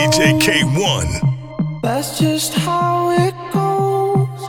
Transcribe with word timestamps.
DJ 0.00 0.40
Kay-One. 0.40 1.12
That's 1.82 2.18
just 2.18 2.54
how 2.54 3.10
it 3.10 3.34
goes. 3.52 4.42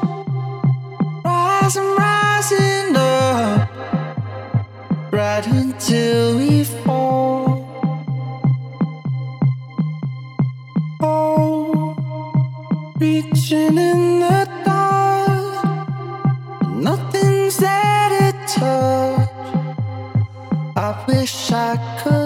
Rising, 1.25 1.95
rising 1.97 2.95
up, 2.95 3.69
right 5.11 5.45
until 5.47 6.37
we 6.37 6.63
fall. 6.63 7.67
Oh, 11.01 11.95
reaching 12.97 13.77
in 13.77 14.19
the 14.21 14.47
dark, 14.63 15.65
nothing's 16.75 17.57
there 17.57 18.09
to 18.09 18.31
touch. 18.47 19.29
I 20.77 21.03
wish 21.09 21.51
I 21.51 21.75
could. 22.01 22.20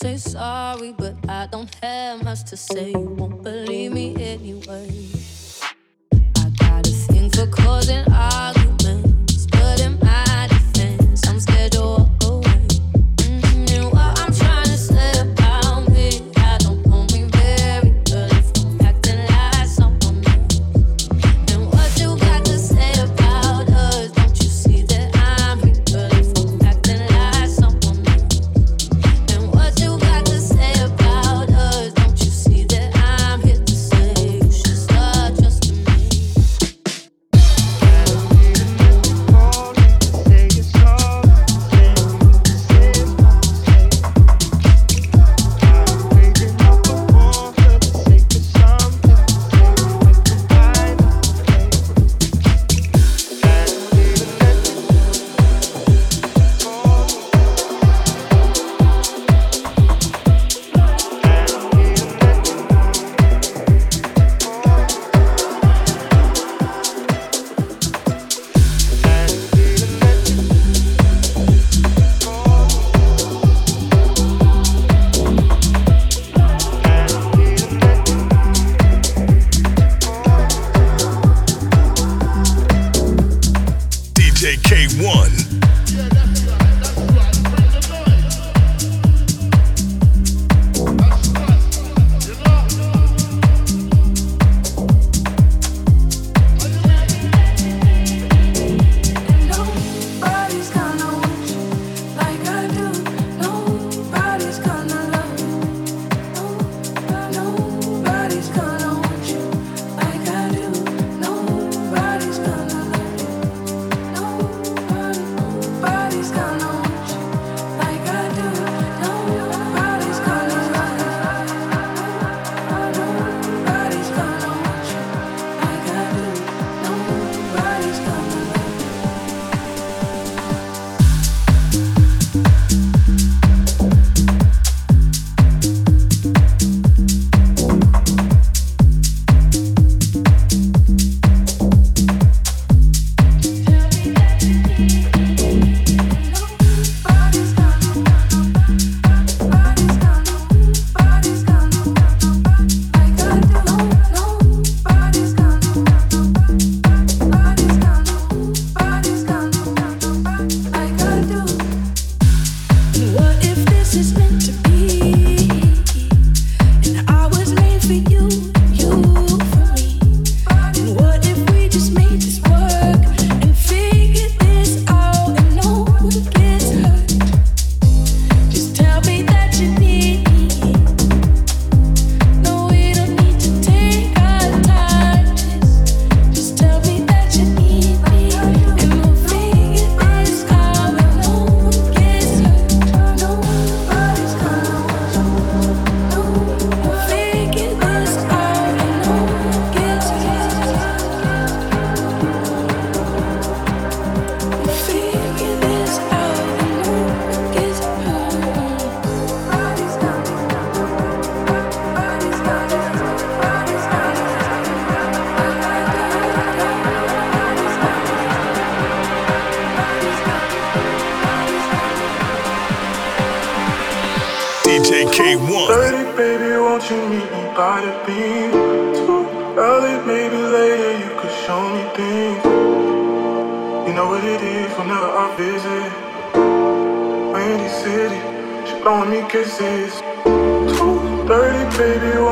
Say 0.00 0.16
sorry, 0.16 0.49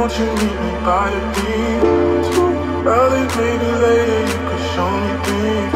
won't 0.08 0.20
you 0.20 0.26
meet 0.40 0.58
me 0.64 0.72
by 0.86 1.10
the? 1.10 1.20
Too 2.32 2.48
early, 2.88 3.24
maybe 3.36 3.70
later 3.84 4.20
you 4.30 4.38
could 4.48 4.64
show 4.72 4.88
me 5.04 5.12
things. 5.26 5.72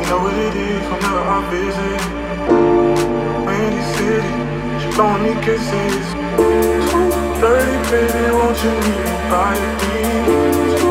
You 0.00 0.06
know 0.08 0.20
what 0.20 0.36
it 0.36 0.54
is 0.54 0.84
whenever 0.90 1.22
I 1.24 1.40
visit. 1.50 2.02
blowing 4.94 5.22
me 5.22 5.32
kisses. 5.40 6.06
Thirty, 7.40 7.76
baby, 7.90 8.24
won't 8.36 8.58
you 8.62 8.72
meet 8.84 9.00
me 9.08 9.16
by 9.32 9.56
the 9.62 9.70
beach? 9.80 10.82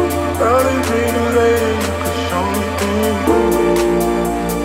Early, 0.41 0.77
maybe 0.89 1.24
later, 1.38 1.74
you 1.81 1.91
could 2.01 2.17
show 2.27 2.46
me 2.58 2.65
things. 2.79 3.22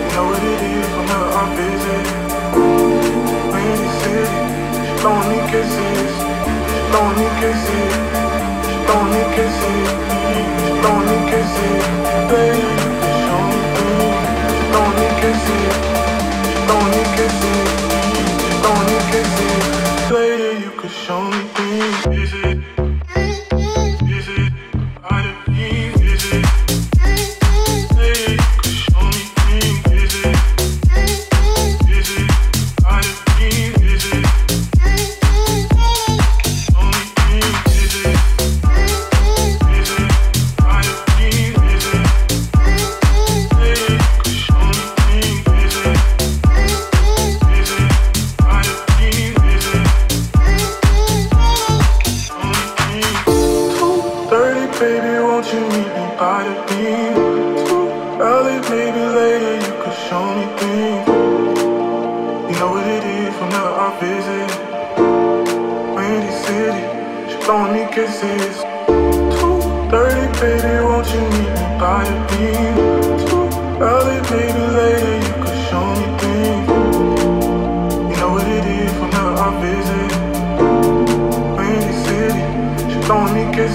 You 0.01 0.09
know 0.15 0.25
what 0.29 0.41
it 0.41 0.61
is 0.73 0.89
whenever 0.97 1.29
I 1.37 1.45
visit. 1.59 2.05
Windy 3.53 3.89
City, 4.01 4.39
she 4.85 4.93
blowing 5.01 5.29
me 5.29 5.39
kisses. 5.51 6.06
She 6.97 7.03
blowing 7.03 7.19
me 7.19 7.29
kisses. 7.39 7.93
She 8.65 8.73
blowing 8.87 9.11
me 9.13 9.23
kisses. 9.35 9.89
She 10.65 10.71
blowing 10.81 11.05
me 11.05 11.17
kisses. 11.29 11.83
Baby, 12.31 12.86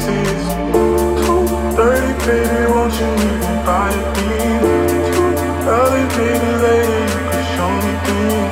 kisses. 0.02 0.42
Two 1.22 1.30
oh, 1.30 1.76
thirty, 1.76 2.12
baby, 2.26 2.66
won't 2.70 2.92
you 2.98 3.06
meet 3.18 3.38
me 3.38 3.54
by 3.66 3.90
beach? 4.14 5.14
Too 5.14 5.30
early, 5.70 6.02
maybe 6.18 6.50
later, 6.62 7.02
you 7.06 7.22
could 7.30 7.46
show 7.54 7.70
me 7.70 7.94
things. 8.06 8.50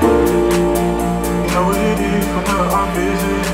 You 1.43 1.51
know 1.51 1.65
what 1.67 1.79
it 1.79 1.99
is 1.99 2.27
whenever 2.35 2.69
I 2.71 2.85
visit. 2.95 3.45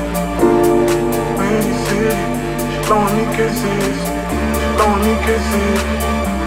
Windy 1.37 1.73
City, 1.85 2.21
she 2.69 2.77
blowing 2.85 3.13
me 3.17 3.25
kisses. 3.35 3.97
Blowing 4.77 5.01
me 5.05 5.13
kisses. 5.25 5.81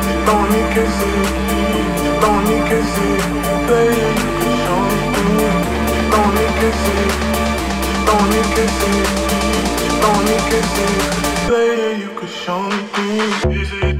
She 0.07 0.12
blowing 0.25 0.50
me 0.54 0.62
kisses. 0.75 1.26
She 1.99 2.11
blowing 2.21 2.47
me 2.47 2.59
kisses. 2.71 3.23
Later, 3.71 4.11
you 4.19 4.30
could 4.38 4.54
show 4.62 4.80
me 4.87 4.99
things. 5.14 5.66
She 5.90 5.99
blowing 6.11 6.35
me 6.38 6.47
kisses. 6.61 7.11
She 7.83 7.95
blowing 8.07 8.30
me 8.35 8.42
kisses. 8.54 9.09
She 9.78 9.88
blowing 9.99 10.26
me 10.30 10.37
kisses. 10.47 11.39
Later, 11.50 11.97
you 11.97 12.09
could 12.14 12.28
show 12.28 12.62
me 12.62 12.76
things. 13.42 14.00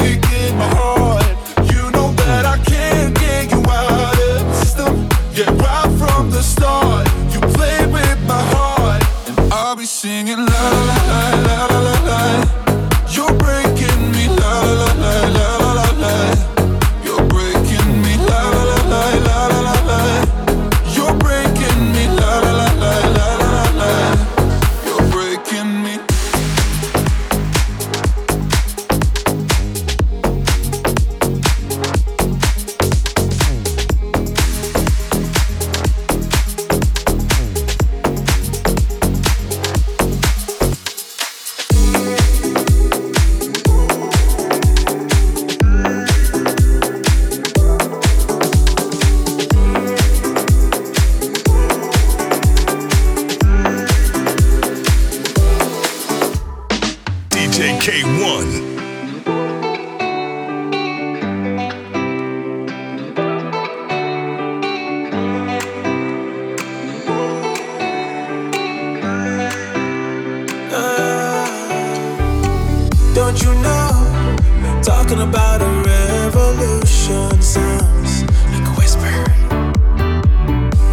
Talking 75.11 75.27
about 75.27 75.61
a 75.61 75.65
revolution 75.65 77.41
sounds 77.41 78.23
like 78.53 78.65
a 78.65 78.73
whisper. 78.79 79.11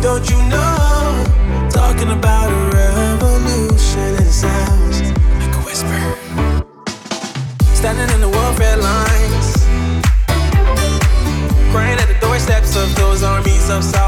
Don't 0.02 0.28
you 0.28 0.38
know? 0.48 1.24
Talking 1.70 2.10
about 2.10 2.50
a 2.50 2.76
revolution 2.76 4.16
it 4.16 4.32
sounds 4.32 5.02
like 5.38 5.54
a 5.54 5.62
whisper. 5.62 6.00
Standing 7.76 8.12
in 8.12 8.20
the 8.20 8.28
warfare 8.28 8.78
lines, 8.78 9.54
crying 11.70 12.00
at 12.00 12.08
the 12.08 12.18
doorsteps 12.20 12.74
of 12.74 12.92
those 12.96 13.22
armies 13.22 13.70
of 13.70 13.84
salvation. 13.84 14.07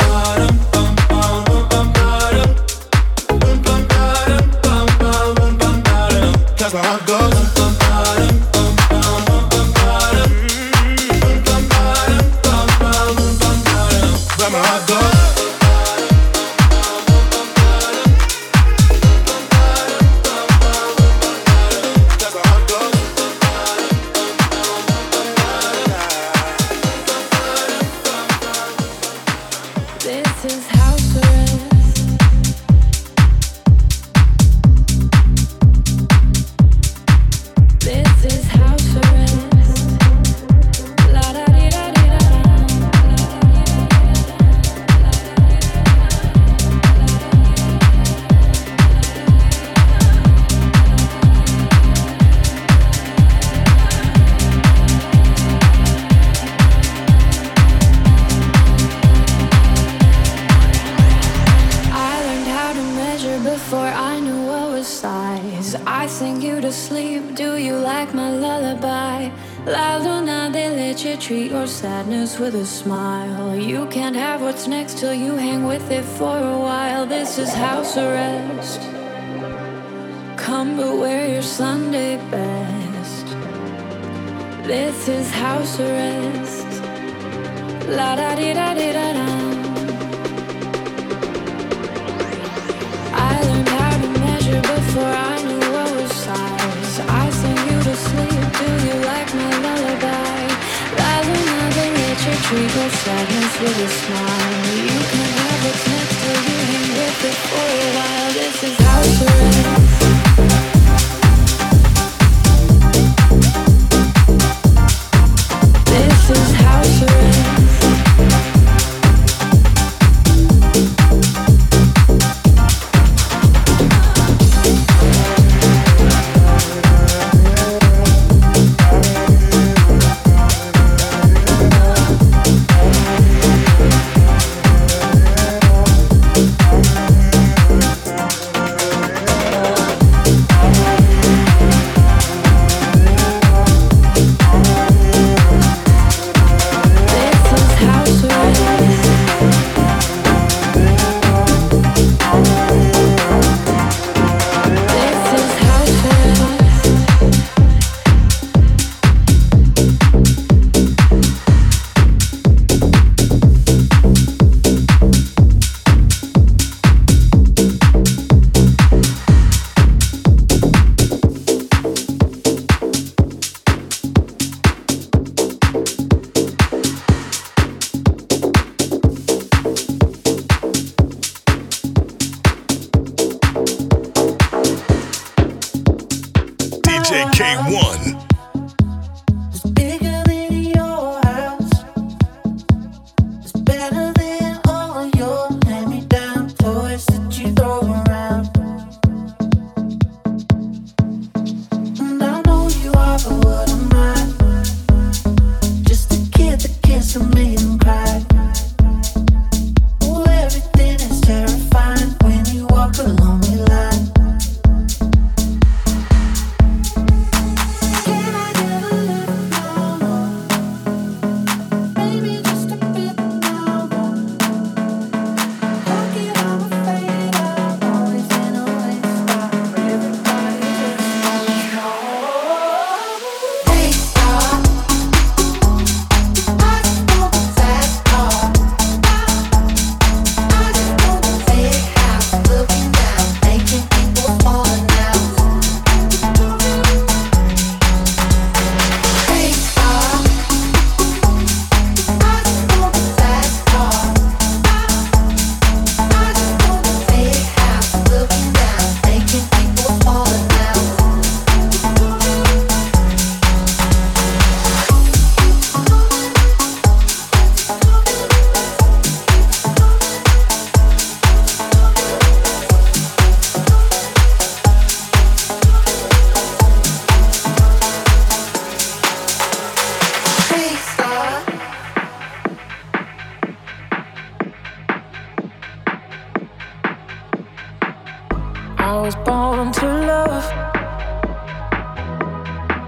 was 289.01 289.15
born 289.15 289.71
to 289.71 289.87
love, 290.11 290.45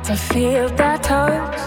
to 0.03 0.15
feel 0.15 0.69
that 0.75 1.01
touch. 1.01 1.57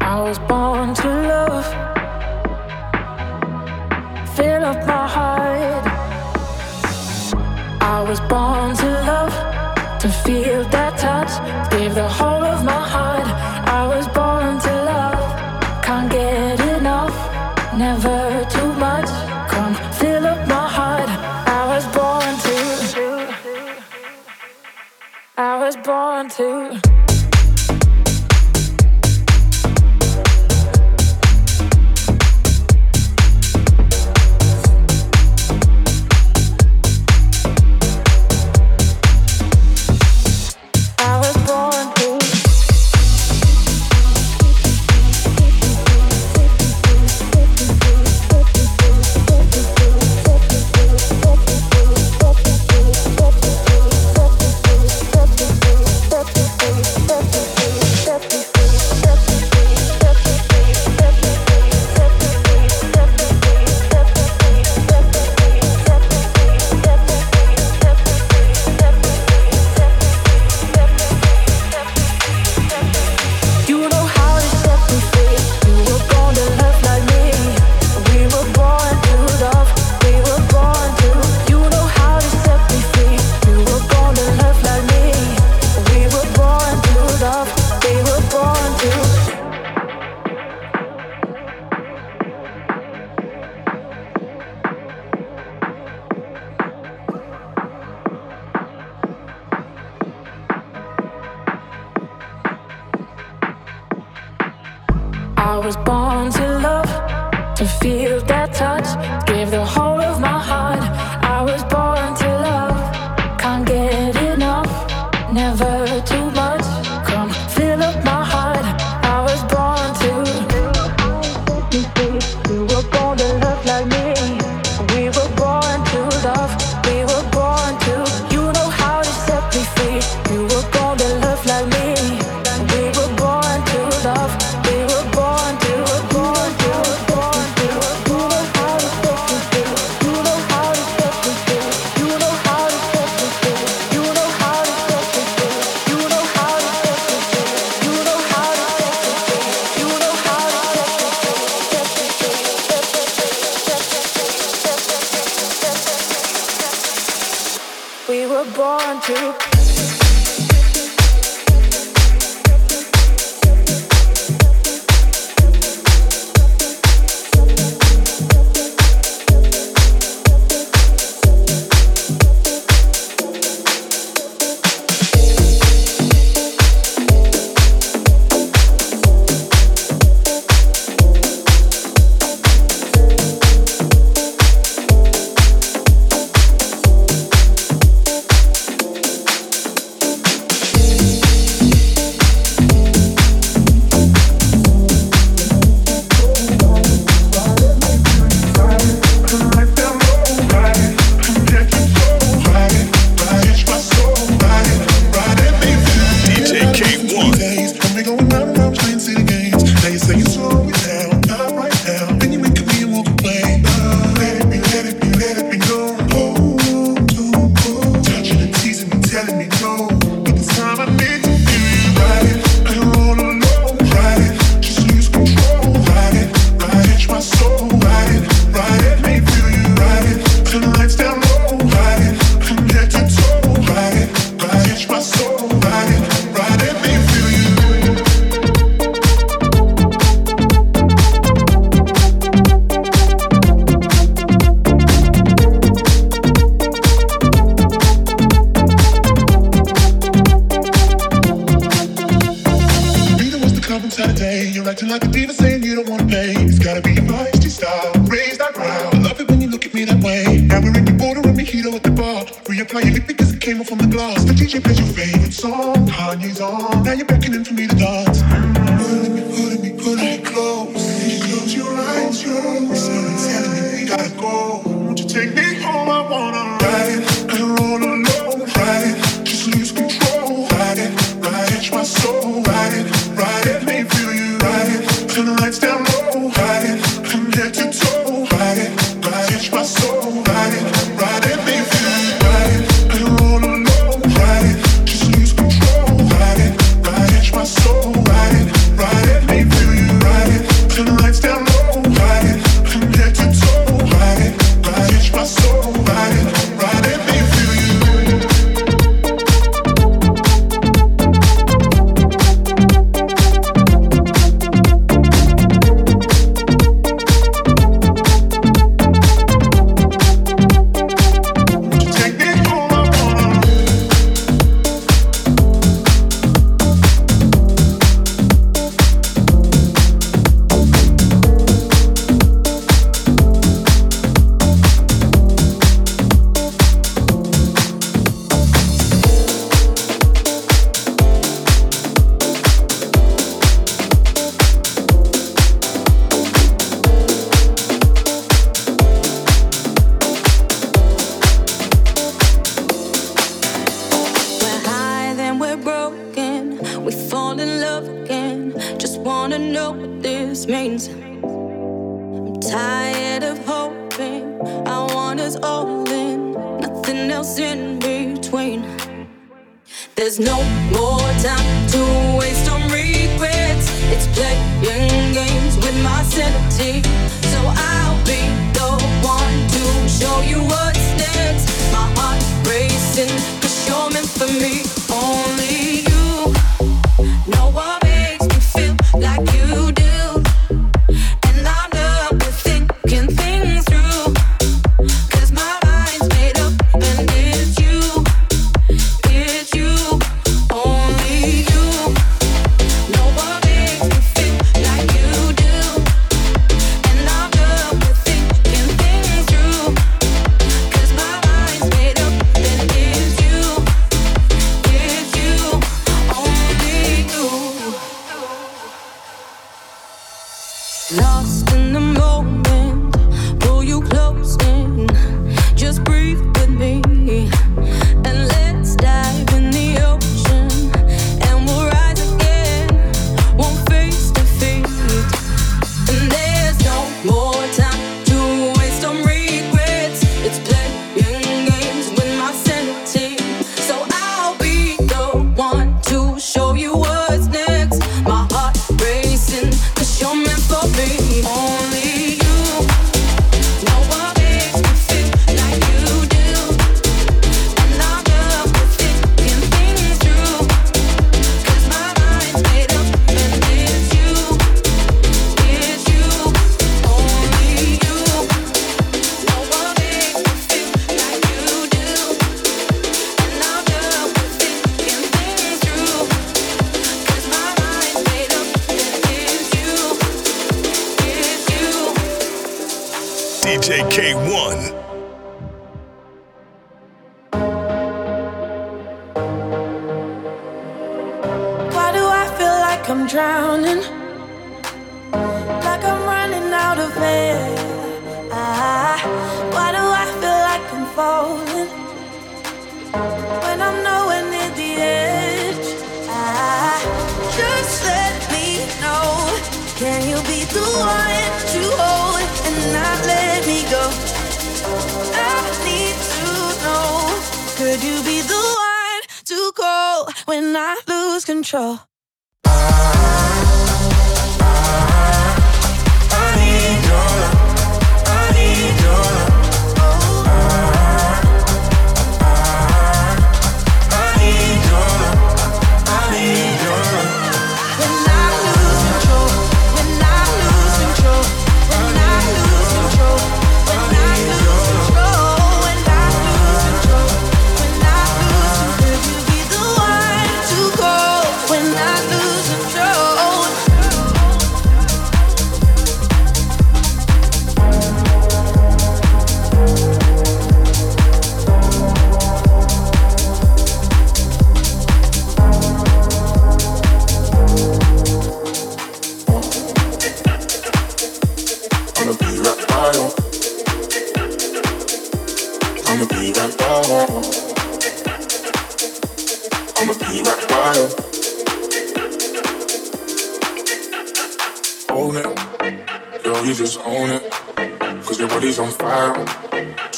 I 0.00 0.20
was 0.20 0.40
born 0.40 0.92
to 0.92 1.08
love, 1.32 1.66
fill 4.34 4.64
up 4.64 4.84
my 4.88 5.06
heart. 5.16 5.86
I 7.80 8.02
was 8.08 8.20
born 8.22 8.74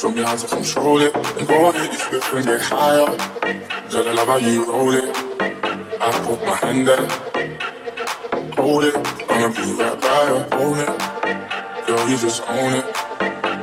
so 0.05 0.13
beyond 0.13 0.39
to 0.39 0.47
control 0.47 1.01
it. 1.01 1.17
And 1.17 1.49
boy, 1.49 1.73
you 1.73 1.95
should 1.95 2.23
bring 2.31 2.47
it 2.47 2.61
higher. 2.61 3.07
Girl, 3.89 4.07
I 4.07 4.13
love 4.13 4.29
how 4.29 4.37
you 4.37 4.71
roll 4.71 4.93
it. 4.93 5.09
I 5.99 6.11
put 6.27 6.45
my 6.45 6.57
hand 6.57 6.87
there. 6.87 7.07
Hold 8.61 8.85
it, 8.85 8.97
I'ma 9.31 9.49
be 9.57 9.73
right 9.81 9.99
by 10.05 10.21
you. 10.29 10.41
Hold 10.53 10.79
it. 10.85 11.87
Girl, 11.87 12.09
you 12.11 12.19
just 12.19 12.43
own 12.43 12.73
it. 12.81 12.87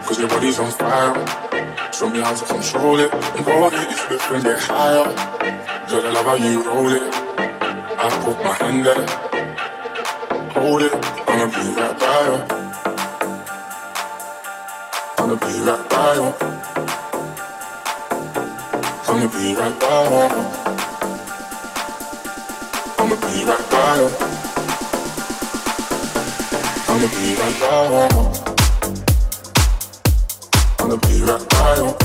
Cause 0.03 0.17
your 0.17 0.29
body's 0.29 0.57
on 0.57 0.71
fire. 0.71 1.13
Show 1.93 2.09
me 2.09 2.21
how 2.21 2.33
to 2.33 2.45
control 2.45 2.99
it. 2.99 3.13
And 3.13 3.45
boy, 3.45 3.69
you 3.69 3.97
should 4.01 4.21
bring 4.27 4.43
it 4.43 4.59
higher. 4.61 5.13
Girl, 5.89 6.07
I 6.07 6.11
love 6.11 6.25
how 6.25 6.37
you 6.41 6.63
roll 6.63 6.89
it. 6.89 7.03
I 8.01 8.09
put 8.25 8.37
my 8.43 8.53
hand 8.53 8.85
there. 8.87 9.05
Hold 10.57 10.81
it, 10.81 10.93
I'ma 11.29 11.45
be 11.53 11.79
right 11.79 11.99
by 11.99 12.65
you. 12.65 12.70
I'ma 15.31 15.47
be 15.47 15.59
right 15.61 15.89
by 15.89 16.13
you. 16.15 16.27
I'ma 19.07 19.27
be 19.31 19.55
right 19.55 19.79
by 19.79 19.87
you. 20.11 20.27
I'ma 22.99 23.15
be 23.15 23.45
right 23.45 23.65
by 23.71 23.95
you. 23.95 24.07
I'ma 26.89 27.07
be 27.07 27.25
right 27.39 27.57
by 27.61 27.79
you. 27.91 28.07
I'ma 30.79 30.95
be 30.97 31.15
right 31.23 31.49
by 31.49 31.75
you. 31.77 32.00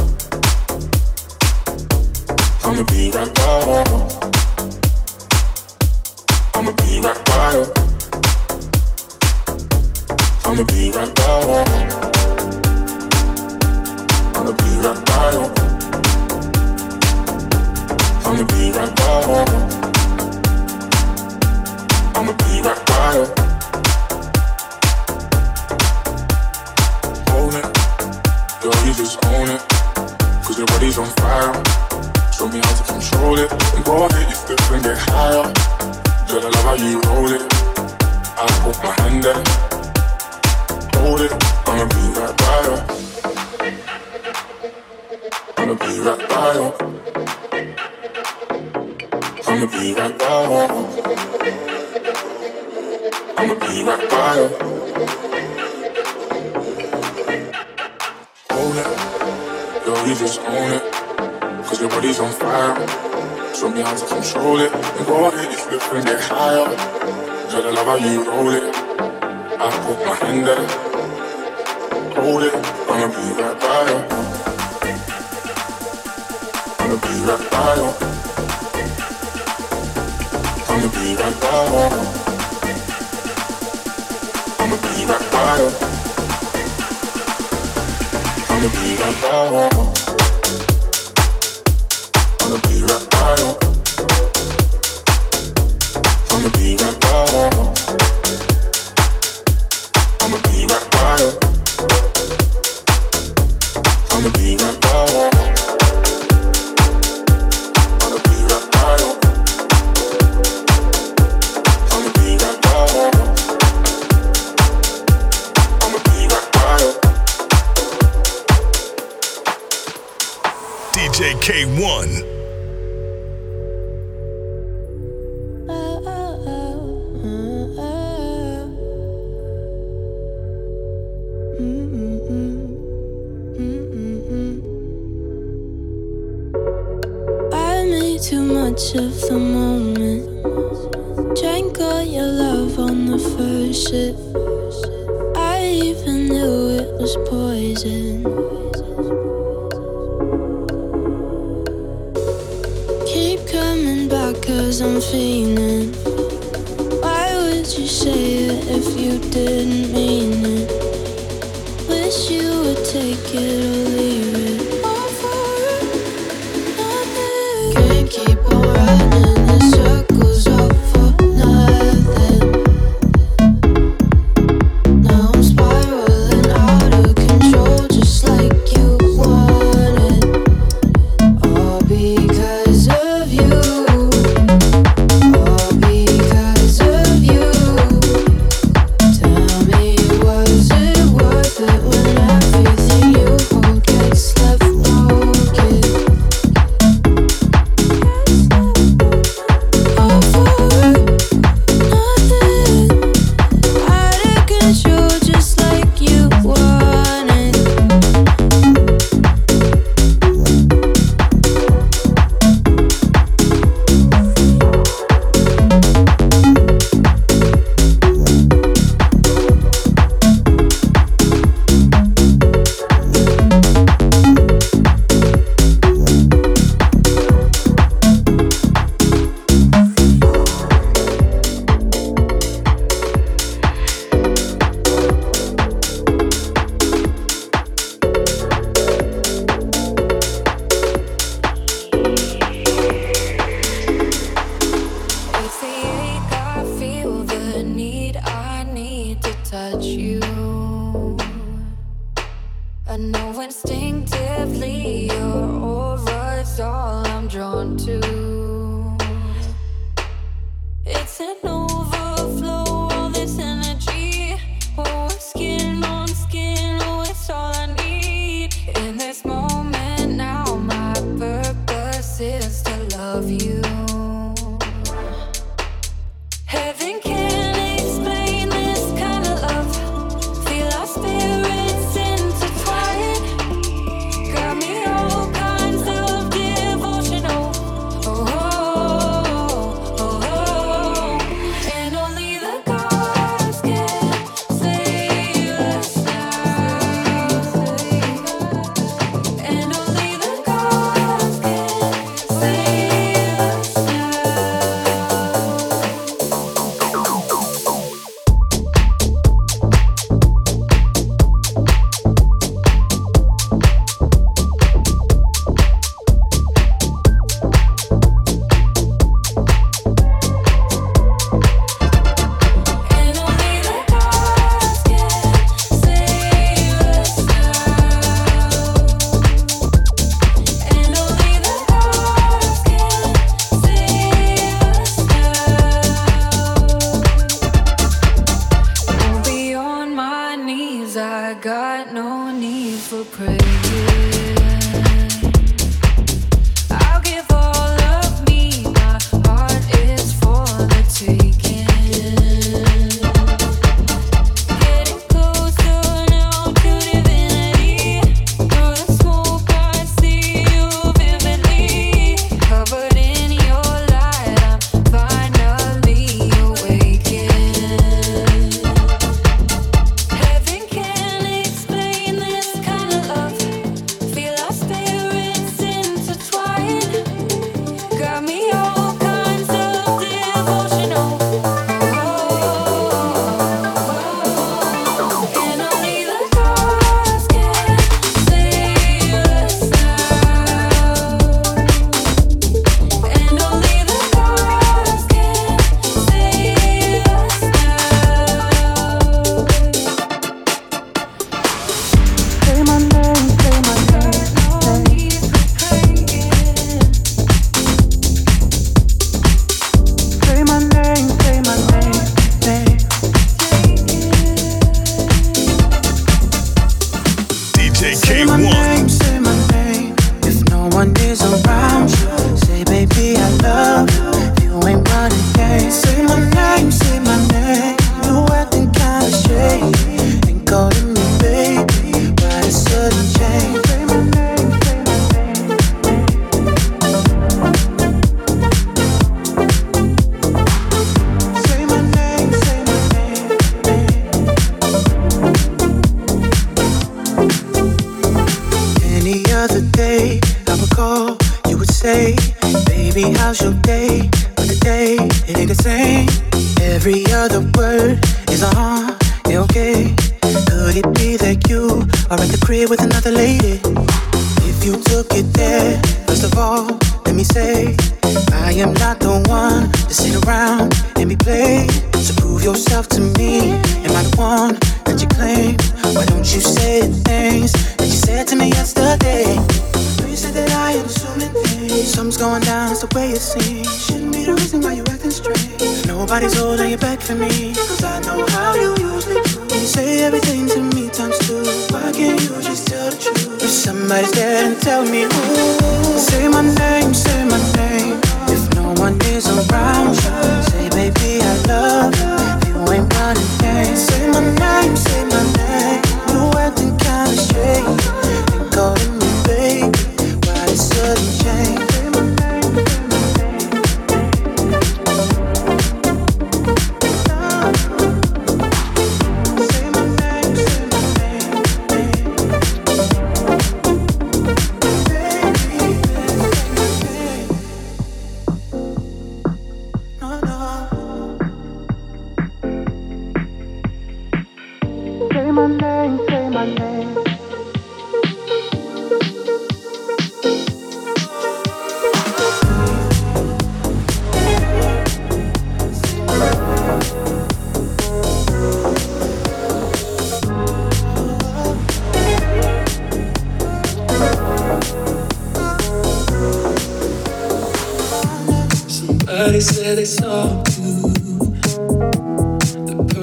To. 257.78 258.25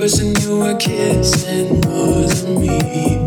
lovers 0.04 0.20
and 0.20 0.44
you 0.44 0.60
were 0.60 0.76
kissing 0.76 1.80
more 1.82 2.28
than 2.28 2.60
me. 2.60 3.26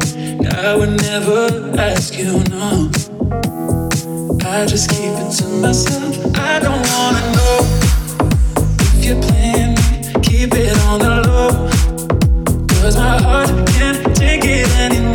I 0.50 0.74
would 0.76 1.00
never 1.00 1.72
ask 1.78 2.18
you 2.18 2.32
no. 2.50 2.90
I 4.44 4.66
just 4.66 4.90
keep 4.90 5.14
it 5.22 5.30
to 5.38 5.46
myself. 5.62 6.14
I 6.36 6.58
don't 6.60 6.84
wanna 6.92 7.24
know 7.36 7.58
if 8.94 9.04
you're 9.04 9.22
playing 9.22 9.74
me. 9.74 10.12
Keep 10.22 10.54
it 10.54 10.76
on 10.88 10.98
the 11.00 11.14
low. 11.26 11.50
Cause 12.82 12.96
my 12.96 13.22
heart 13.22 13.48
can't 13.68 14.14
take 14.14 14.44
it 14.44 14.68
anymore. 14.78 15.05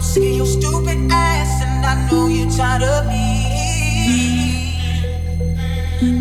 I'm 0.00 0.22
your 0.22 0.46
stupid 0.46 1.12
ass, 1.12 1.62
and 1.62 1.84
I 1.84 2.10
know 2.10 2.26
you're 2.28 2.50
tired 2.50 2.82
of 2.82 3.06
me. 3.06 4.72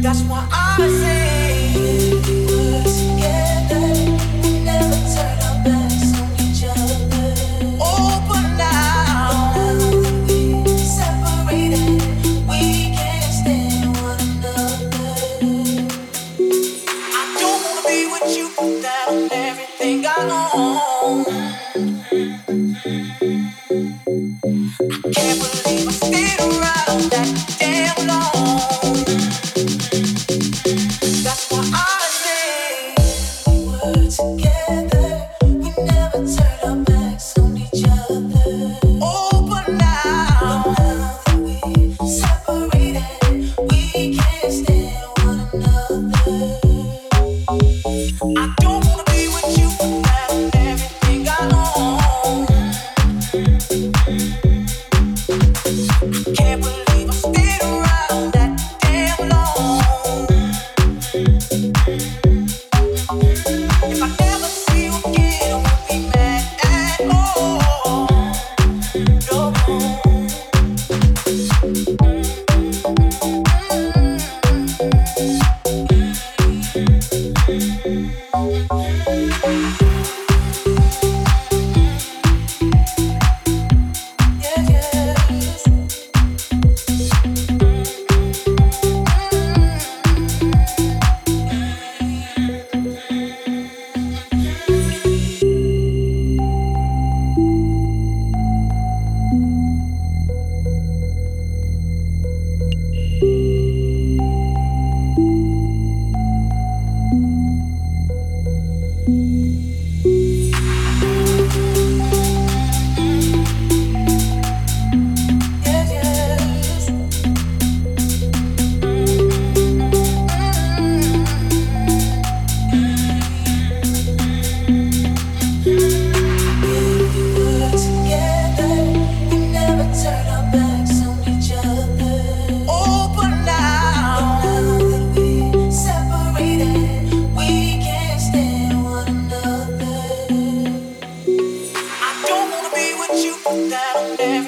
That's 0.02 0.22
why 0.24 0.46
I 0.52 0.78
say. 0.90 1.29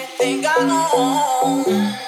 everything 0.04 0.46
I 0.46 0.92
own. 0.96 2.01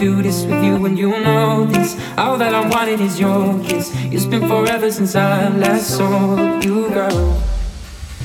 do 0.00 0.22
this 0.22 0.44
with 0.46 0.64
you 0.64 0.86
and 0.86 0.98
you 0.98 1.10
know 1.10 1.66
this. 1.66 1.94
All 2.16 2.38
that 2.38 2.54
I 2.54 2.66
wanted 2.66 3.02
is 3.02 3.20
your 3.20 3.62
kiss. 3.62 3.92
It's 4.10 4.24
been 4.24 4.48
forever 4.48 4.90
since 4.90 5.14
I 5.14 5.48
last 5.58 5.94
saw 5.94 6.58
you, 6.60 6.88
girl. 6.88 7.38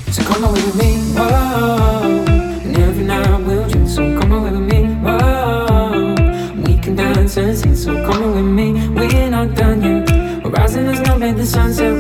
So 0.10 0.24
come 0.24 0.46
away 0.46 0.64
with 0.64 0.78
me, 0.78 0.92
oh. 1.18 2.26
And 2.64 2.78
every 2.78 3.04
night 3.04 3.42
we'll 3.46 3.68
drink, 3.68 3.90
so 3.90 4.18
come 4.18 4.32
away 4.32 4.52
with 4.52 4.72
me, 4.72 4.98
oh. 5.06 6.16
We 6.66 6.78
can 6.78 6.96
dance 6.96 7.36
and 7.36 7.58
sing, 7.58 7.76
so 7.76 7.94
come 8.06 8.24
away 8.24 8.42
with 8.42 8.54
me. 8.54 8.88
We're 8.90 9.30
not 9.30 9.54
done 9.56 9.84
yet. 9.84 10.10
Horizon 10.44 10.86
has 10.86 11.00
rising 11.00 11.24
as 11.24 11.36
the 11.36 11.46
sunset. 11.46 11.95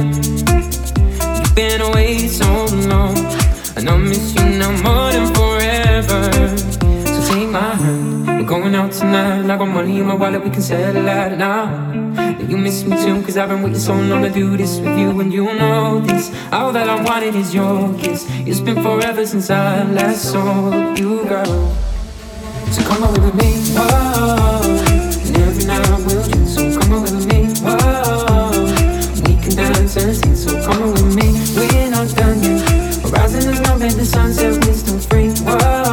You've 0.00 1.54
been 1.56 1.80
away 1.80 2.28
so 2.28 2.44
long, 2.86 3.18
and 3.76 3.88
I 3.88 3.96
miss 3.96 4.34
you 4.34 4.44
now 4.44 4.70
more 4.82 5.10
than 5.10 5.34
forever. 5.34 6.56
So 7.04 7.34
take 7.34 7.48
my 7.48 7.74
hand, 7.74 8.26
we're 8.26 8.44
going 8.44 8.74
out 8.76 8.92
tonight. 8.92 9.50
I 9.50 9.56
got 9.56 9.66
money 9.66 9.98
in 9.98 10.06
my 10.06 10.14
wallet, 10.14 10.44
we 10.44 10.50
can 10.50 10.62
settle 10.62 11.08
out 11.08 11.36
now. 11.36 11.66
And 12.16 12.48
you 12.48 12.56
miss 12.56 12.84
me 12.84 12.96
too, 13.04 13.20
cause 13.22 13.36
I've 13.36 13.48
been 13.48 13.62
waiting 13.62 13.80
so 13.80 13.94
long 13.94 14.22
to 14.22 14.30
do 14.30 14.56
this 14.56 14.78
with 14.78 14.96
you, 14.96 15.18
and 15.20 15.32
you 15.32 15.44
know 15.44 16.00
this. 16.00 16.30
All 16.52 16.70
that 16.72 16.88
I 16.88 17.02
wanted 17.02 17.34
is 17.34 17.52
your 17.52 17.92
kiss. 17.98 18.24
It's 18.46 18.60
been 18.60 18.80
forever 18.80 19.26
since 19.26 19.50
I 19.50 19.82
last 19.82 20.30
saw 20.30 20.94
you, 20.94 21.24
girl. 21.24 21.74
So 22.70 22.82
come 22.82 23.02
away 23.02 23.18
with 23.18 23.34
me, 23.34 23.50
whoa. 23.74 24.60
And 25.26 25.36
every 25.38 25.64
night 25.64 25.84
I 25.88 25.96
will 26.06 26.22
do 26.22 26.46
so. 26.46 26.80
Come 26.80 26.92
away 26.92 27.02
with 27.02 27.12
me 27.14 27.17
uncertain, 29.88 30.36
so 30.36 30.50
come 30.62 30.92
with 30.92 31.16
me. 31.16 31.32
We're 31.56 31.90
not 31.90 32.14
done 32.14 32.42
yet. 32.42 32.96
Horizon 32.96 33.52
is 33.52 33.60
numb, 33.62 33.80
and 33.80 33.92
the 33.92 34.04
sunset 34.04 34.66
we 34.66 34.72
still 34.74 34.98
free. 34.98 35.30
Whoa. 35.30 35.87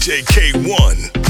DJ 0.00 0.24
Kay-One. 0.24 1.29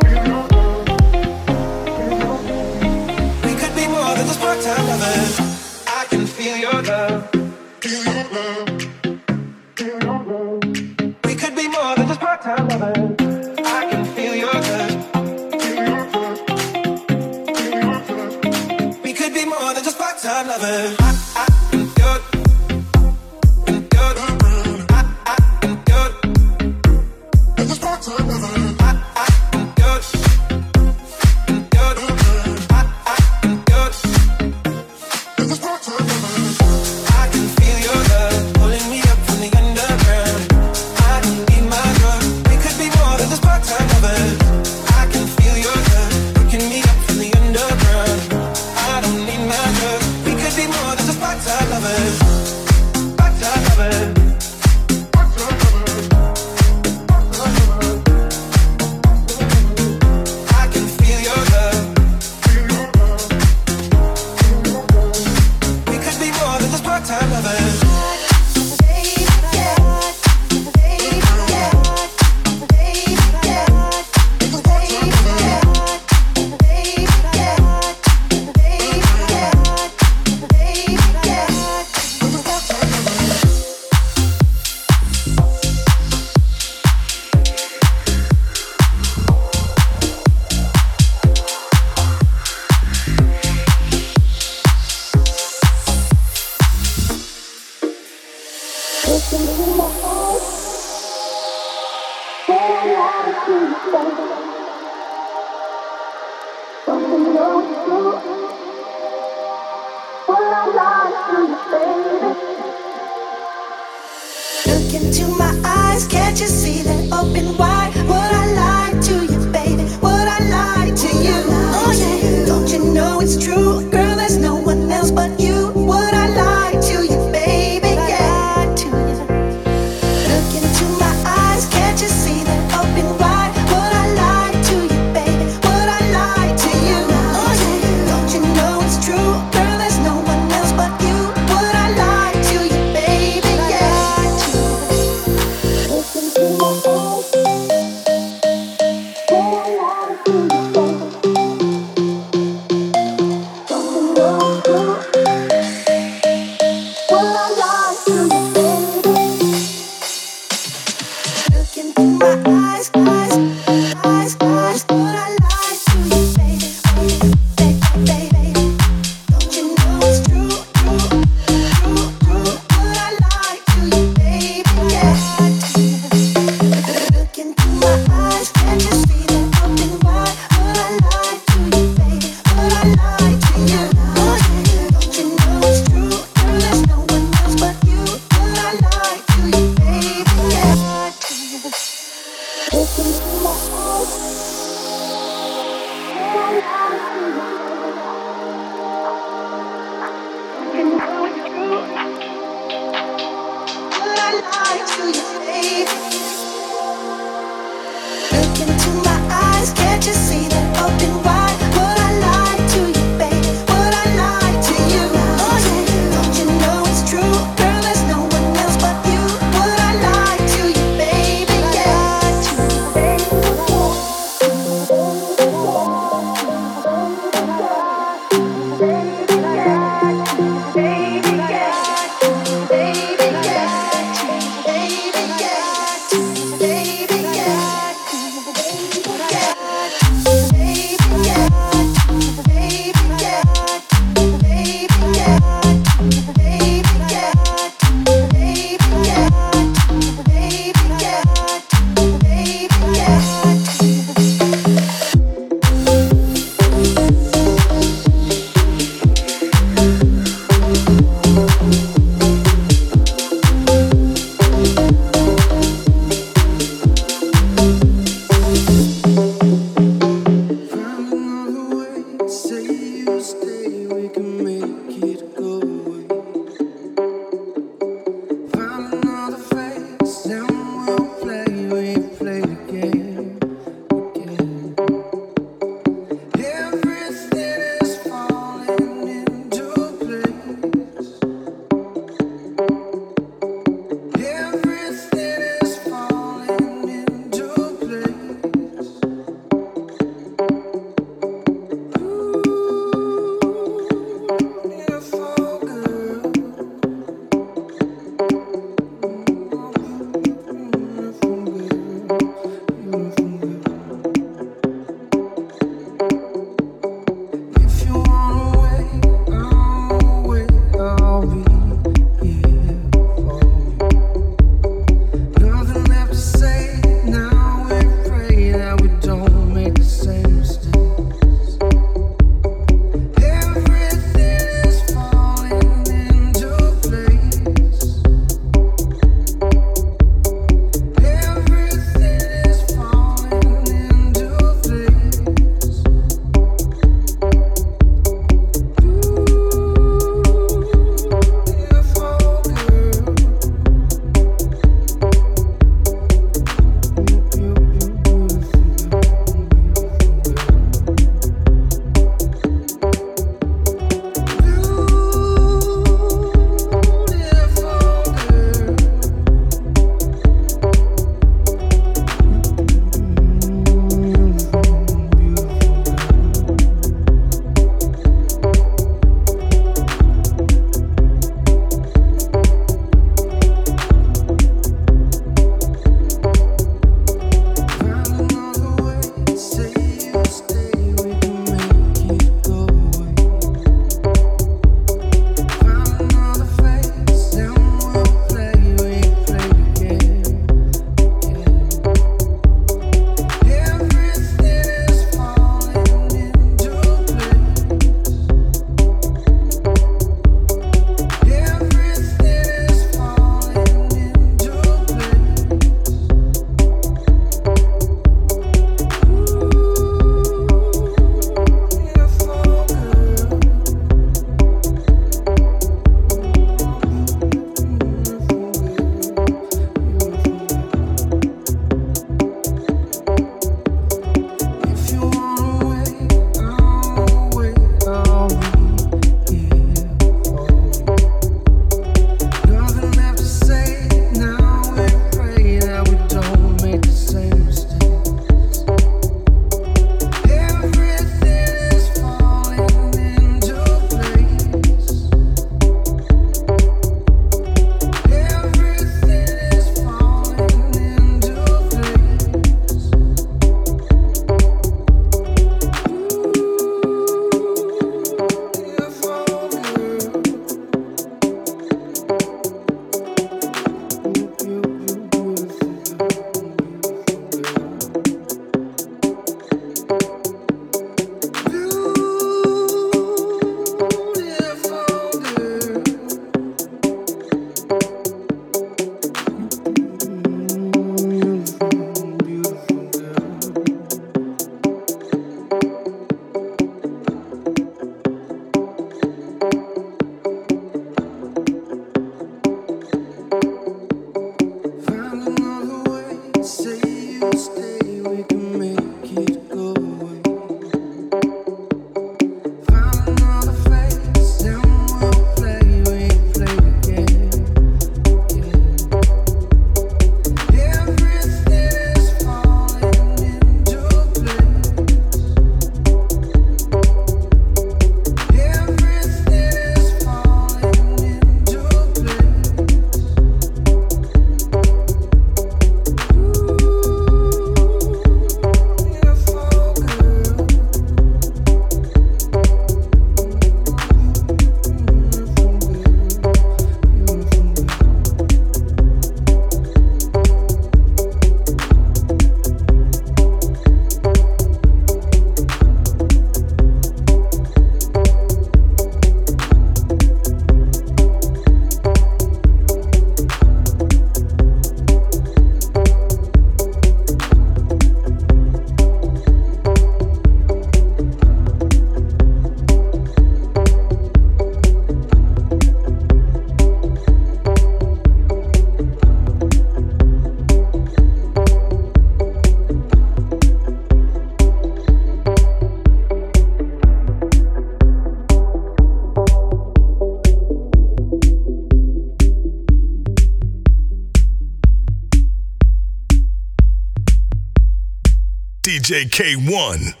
KJK1. 598.81 600.00